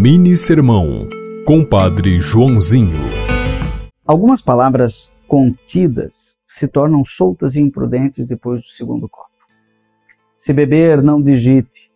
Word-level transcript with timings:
Mini 0.00 0.36
Sermão, 0.36 1.08
Compadre 1.44 2.20
Joãozinho. 2.20 3.00
Algumas 4.06 4.40
palavras 4.40 5.12
contidas 5.26 6.36
se 6.46 6.68
tornam 6.68 7.04
soltas 7.04 7.56
e 7.56 7.60
imprudentes 7.60 8.24
depois 8.24 8.60
do 8.60 8.68
segundo 8.68 9.08
copo. 9.08 9.28
Se 10.36 10.52
beber, 10.52 11.02
não 11.02 11.20
digite. 11.20 11.90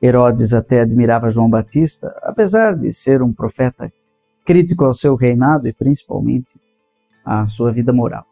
Herodes 0.00 0.54
até 0.54 0.82
admirava 0.82 1.28
João 1.28 1.50
Batista, 1.50 2.16
apesar 2.22 2.76
de 2.76 2.92
ser 2.92 3.20
um 3.20 3.32
profeta 3.32 3.92
crítico 4.46 4.84
ao 4.84 4.94
seu 4.94 5.16
reinado 5.16 5.66
e 5.66 5.72
principalmente 5.72 6.54
à 7.24 7.48
sua 7.48 7.72
vida 7.72 7.92
moral. 7.92 8.24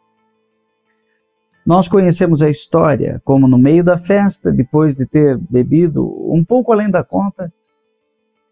Nós 1.66 1.88
conhecemos 1.88 2.40
a 2.40 2.48
história 2.48 3.20
como, 3.24 3.48
no 3.48 3.58
meio 3.58 3.82
da 3.82 3.98
festa, 3.98 4.52
depois 4.52 4.94
de 4.94 5.06
ter 5.06 5.36
bebido 5.36 6.06
um 6.32 6.44
pouco 6.44 6.72
além 6.72 6.88
da 6.88 7.02
conta, 7.02 7.52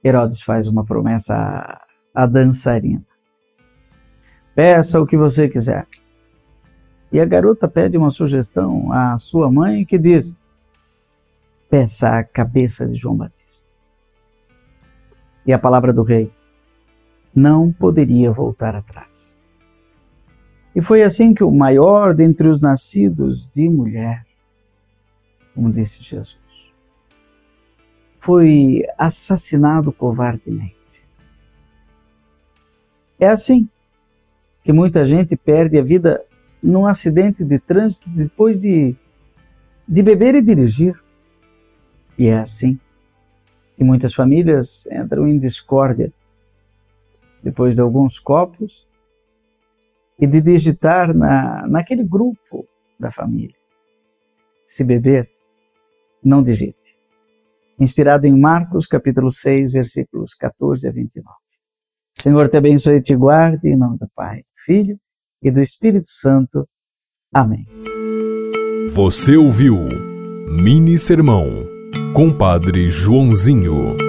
Herodes 0.07 0.41
faz 0.41 0.69
uma 0.69 0.85
promessa 0.85 1.81
à, 2.15 2.27
dançarina. 2.27 3.05
Peça 4.55 5.01
o 5.01 5.07
que 5.07 5.17
você 5.17 5.49
quiser. 5.49 5.85
E 7.11 7.21
a 7.21 7.25
garota 7.25 7.67
pede 7.67 7.99
uma 7.99 8.13
sugestão 8.13 8.93
à 8.93 9.19
sua 9.19 9.51
mãe 9.51 9.85
que 9.85 9.99
diz: 9.99 10.33
Peça 11.69 12.19
a 12.19 12.23
cabeça 12.23 12.87
de 12.87 12.95
João 12.95 13.17
Batista. 13.17 13.67
E 15.45 15.53
a 15.53 15.59
palavra 15.59 15.93
do 15.93 16.05
rei 16.05 16.33
não 17.35 17.73
poderia 17.73 18.31
voltar 18.31 18.77
atrás. 18.77 19.37
E 20.75 20.81
foi 20.81 21.03
assim 21.03 21.35
que 21.35 21.43
o 21.43 21.51
maior 21.51 22.15
dentre 22.15 22.49
os 22.49 22.61
nascidos 22.61 23.49
de 23.49 23.69
mulher, 23.69 24.25
como 25.55 25.73
disse 25.73 26.01
Jesus, 26.03 26.39
foi 28.27 28.83
assassinado 28.99 29.93
covardemente. 29.93 31.07
É 33.21 33.29
assim 33.29 33.69
que 34.65 34.73
muita 34.73 35.05
gente 35.05 35.37
perde 35.37 35.79
a 35.79 35.83
vida 35.83 36.27
num 36.61 36.87
acidente 36.87 37.45
de 37.45 37.57
trânsito 37.61 38.11
depois 38.11 38.59
de, 38.59 38.97
de 39.87 40.03
beber 40.03 40.35
e 40.35 40.43
dirigir. 40.43 41.01
E 42.19 42.27
é 42.27 42.37
assim 42.37 42.81
que 43.77 43.85
muitas 43.85 44.13
famílias 44.13 44.89
entram 44.91 45.29
em 45.29 45.39
discórdia 45.39 46.13
depois 47.45 47.77
de 47.77 47.81
alguns 47.81 48.19
copos 48.19 48.89
e 50.19 50.27
de 50.27 50.41
digitar 50.41 51.15
na, 51.15 51.65
naquele 51.69 52.03
grupo 52.03 52.67
da 52.99 53.13
família. 53.13 53.55
Se 54.67 54.83
beber, 54.83 55.31
não 56.25 56.43
digite 56.43 56.97
inspirado 57.79 58.27
em 58.27 58.39
Marcos, 58.39 58.87
capítulo 58.87 59.31
6, 59.31 59.73
versículos 59.73 60.35
14 60.35 60.89
a 60.89 60.93
29. 60.93 61.37
Senhor 62.19 62.49
te 62.49 62.57
abençoe 62.57 62.97
e 62.97 63.03
te 63.03 63.15
guarde, 63.15 63.69
em 63.69 63.77
nome 63.77 63.99
do 63.99 64.09
Pai, 64.15 64.39
do 64.39 64.65
Filho 64.65 64.99
e 65.43 65.51
do 65.51 65.61
Espírito 65.61 66.07
Santo. 66.07 66.67
Amém. 67.33 67.67
Você 68.95 69.37
ouviu 69.37 69.77
Mini 70.49 70.97
Sermão, 70.97 71.47
Compadre 72.15 72.89
Joãozinho. 72.89 74.06